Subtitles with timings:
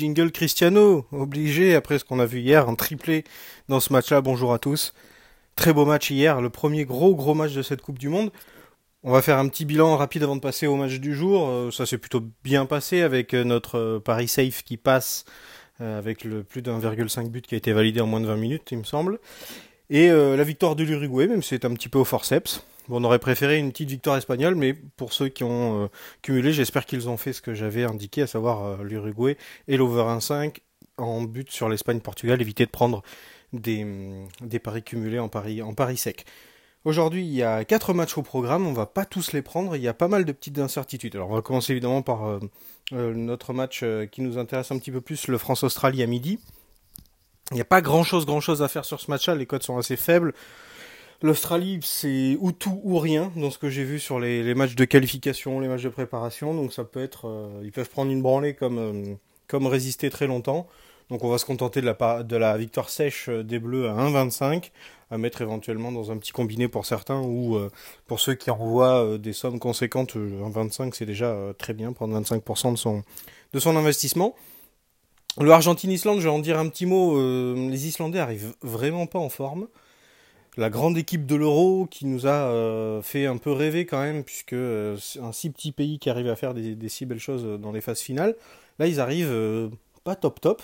[0.00, 3.22] Jingle Cristiano, obligé après ce qu'on a vu hier, un triplé
[3.68, 4.22] dans ce match-là.
[4.22, 4.94] Bonjour à tous.
[5.56, 8.30] Très beau match hier, le premier gros gros match de cette Coupe du Monde.
[9.02, 11.46] On va faire un petit bilan rapide avant de passer au match du jour.
[11.46, 15.26] Euh, ça s'est plutôt bien passé avec euh, notre euh, Paris Safe qui passe
[15.80, 18.78] avec le plus d'1,5 but qui a été validé en moins de 20 minutes, il
[18.78, 19.18] me semble.
[19.88, 22.62] Et la victoire de l'Uruguay, même si c'est un petit peu au forceps.
[22.90, 25.88] On aurait préféré une petite victoire espagnole, mais pour ceux qui ont
[26.22, 29.36] cumulé, j'espère qu'ils ont fait ce que j'avais indiqué, à savoir l'Uruguay
[29.68, 30.56] et l'over 1,5
[30.98, 33.02] en but sur l'Espagne-Portugal, éviter de prendre
[33.52, 33.86] des,
[34.40, 36.26] des paris cumulés en paris, en paris sec.
[36.86, 39.82] Aujourd'hui, il y a quatre matchs au programme, on va pas tous les prendre, il
[39.82, 41.14] y a pas mal de petites incertitudes.
[41.14, 42.40] Alors on va commencer évidemment par euh,
[42.94, 46.38] euh, notre match euh, qui nous intéresse un petit peu plus, le France-Australie à midi.
[47.50, 49.62] Il n'y a pas grand chose, grand chose à faire sur ce match-là, les codes
[49.62, 50.32] sont assez faibles.
[51.22, 54.84] L'Australie, c'est ou tout ou rien dans ce que j'ai vu sur les, matchs de
[54.84, 59.18] qualification, les matchs de préparation, donc ça peut être, ils peuvent prendre une branlée comme,
[59.46, 60.66] comme résister très longtemps.
[61.10, 64.70] Donc on va se contenter de la, de la victoire sèche des Bleus à 1,25
[65.10, 67.70] à mettre éventuellement dans un petit combiné pour certains ou euh,
[68.06, 71.92] pour ceux qui envoient euh, des sommes conséquentes, euh, un 25 c'est déjà très bien,
[71.92, 73.02] prendre 25% de son,
[73.52, 74.34] de son investissement.
[75.38, 79.28] Le Argentine-Islande, je vais en dire un petit mot, les Islandais arrivent vraiment pas en
[79.28, 79.68] forme.
[80.60, 84.52] La grande équipe de l'Euro qui nous a fait un peu rêver quand même, puisque
[84.52, 88.00] un si petit pays qui arrive à faire des, si belles choses dans les phases
[88.00, 88.36] finales,
[88.78, 89.70] là ils arrivent
[90.04, 90.62] pas top top.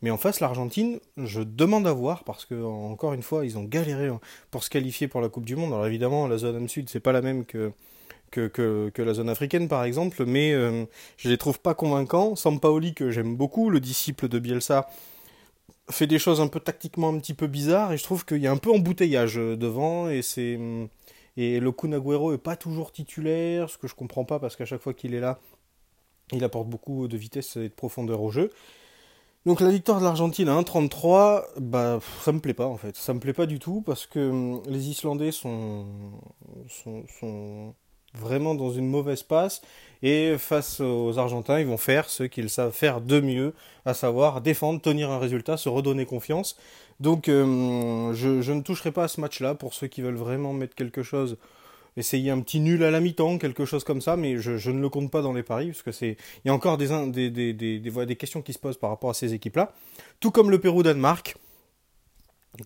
[0.00, 3.64] Mais en face, l'Argentine, je demande à voir parce que encore une fois, ils ont
[3.64, 4.10] galéré
[4.52, 5.72] pour se qualifier pour la Coupe du Monde.
[5.72, 7.72] Alors évidemment, la zone sud, c'est pas la même que,
[8.96, 10.84] la zone africaine par exemple, mais euh,
[11.16, 12.36] je les trouve pas convaincants.
[12.36, 14.88] Sampaoli que j'aime beaucoup, le disciple de Bielsa,
[15.92, 18.46] fait des choses un peu tactiquement un petit peu bizarres et je trouve qu'il y
[18.46, 20.58] a un peu embouteillage euh, devant et c'est
[21.36, 24.82] et le Kun est pas toujours titulaire, ce que je comprends pas parce qu'à chaque
[24.82, 25.38] fois qu'il est là,
[26.32, 28.50] il apporte beaucoup de vitesse et de profondeur au jeu.
[29.44, 32.96] Donc la victoire de l'Argentine à 1,33, bah ça me plaît pas en fait.
[32.96, 35.86] Ça me plaît pas du tout parce que hum, les Islandais sont,
[36.68, 37.74] sont,
[38.14, 39.62] vraiment dans une mauvaise passe
[40.02, 44.40] et face aux Argentins, ils vont faire ce qu'ils savent faire de mieux, à savoir
[44.40, 46.56] défendre, tenir un résultat, se redonner confiance.
[47.00, 50.74] Donc hum, je, ne toucherai pas à ce match-là pour ceux qui veulent vraiment mettre
[50.74, 51.36] quelque chose
[51.96, 54.88] essayer un petit nul à la mi-temps, quelque chose comme ça, mais je, ne le
[54.88, 56.88] compte pas dans les paris, parce que c'est, il y a encore des,
[57.30, 59.74] des, des questions qui se posent par rapport à ces équipes-là.
[60.18, 61.36] Tout comme le Pérou-Danemark,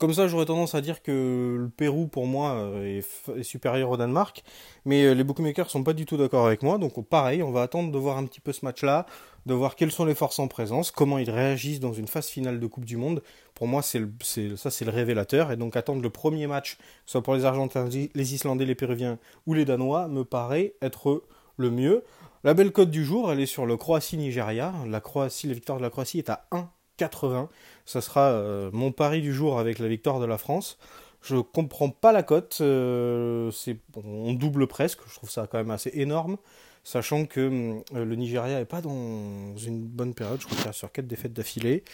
[0.00, 3.00] comme ça, j'aurais tendance à dire que le Pérou, pour moi, euh,
[3.36, 4.42] est, supérieur au Danemark.
[4.84, 6.78] Mais euh, les bookmakers sont pas du tout d'accord avec moi.
[6.78, 9.06] Donc, pareil, on va attendre de voir un petit peu ce match-là,
[9.46, 12.58] de voir quelles sont les forces en présence, comment ils réagissent dans une phase finale
[12.58, 13.22] de Coupe du Monde.
[13.54, 15.52] Pour moi, ça, c'est le révélateur.
[15.52, 19.54] Et donc, attendre le premier match, soit pour les Argentins, les Islandais, les Péruviens ou
[19.54, 21.22] les Danois, me paraît être
[21.58, 22.02] le mieux.
[22.42, 24.74] La belle cote du jour, elle est sur le Croatie-Nigeria.
[24.88, 27.48] La Croatie, la victoire de la Croatie est à 1 80.
[27.86, 30.76] Ça sera euh, mon pari du jour avec la victoire de la France.
[31.22, 32.58] Je comprends pas la cote.
[32.60, 33.50] Euh,
[33.94, 35.00] on double presque.
[35.08, 36.36] Je trouve ça quand même assez énorme,
[36.84, 40.40] sachant que euh, le Nigeria est pas dans une bonne période.
[40.40, 41.84] Je crois qu'il a sur quatre défaites d'affilée.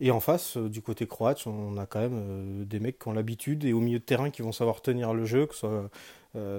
[0.00, 3.64] Et en face, du côté croate, on a quand même des mecs qui ont l'habitude
[3.64, 5.90] et au milieu de terrain qui vont savoir tenir le jeu, que ce soit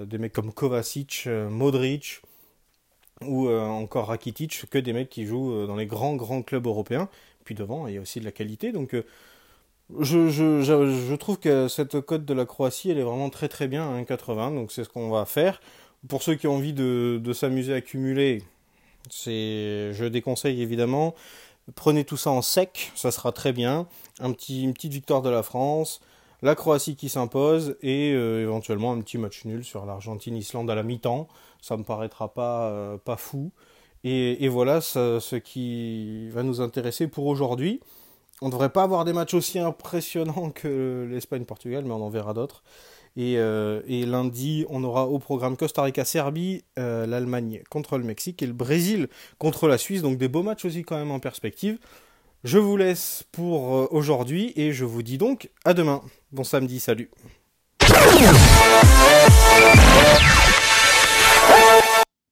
[0.06, 2.20] des mecs comme Kovacic, Modric
[3.22, 7.08] ou encore Rakitic, que des mecs qui jouent dans les grands grands clubs européens
[7.54, 8.72] devant, il y a aussi de la qualité.
[8.72, 9.04] Donc euh,
[10.00, 13.88] je, je, trouve que cette cote de la Croatie, elle est vraiment très très bien
[13.88, 14.54] à 1,80.
[14.54, 15.60] Donc c'est ce qu'on va faire.
[16.08, 18.42] Pour ceux qui ont envie de, de s'amuser à cumuler,
[19.10, 21.14] c'est, je déconseille évidemment.
[21.74, 23.86] Prenez tout ça en sec, ça sera très bien.
[24.20, 26.00] Un petit, une petite victoire de la France,
[26.40, 30.82] la Croatie qui s'impose et euh, éventuellement un petit match nul sur l'Argentine-Islande à la
[30.82, 31.28] mi-temps.
[31.60, 33.50] Ça me paraîtra pas, euh, pas fou.
[34.04, 37.80] Et, voilà ce, qui va nous intéresser pour aujourd'hui.
[38.40, 42.34] On ne devrait pas avoir des matchs aussi impressionnants que l'Espagne-Portugal, mais on en verra
[42.34, 42.62] d'autres.
[43.16, 48.46] Et, euh, lundi, on aura au programme Costa Rica-Serbie, euh, l'Allemagne contre le Mexique et
[48.46, 49.08] le Brésil
[49.38, 50.02] contre la Suisse.
[50.02, 51.78] Donc des beaux matchs aussi quand même en perspective.
[52.44, 56.02] Je vous laisse pour euh, aujourd'hui et je vous dis donc à demain.
[56.30, 57.10] Bon samedi, salut.